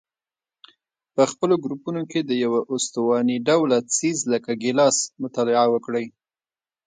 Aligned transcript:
په 1.15 1.23
خپلو 1.31 1.53
ګروپونو 1.63 2.01
کې 2.11 2.19
د 2.23 2.31
یوه 2.43 2.59
استواني 2.73 3.37
ډوله 3.47 3.77
څیز 3.95 4.17
لکه 4.33 4.51
ګیلاس 4.63 4.97
مطالعه 5.23 5.67
وکړئ. 5.71 6.05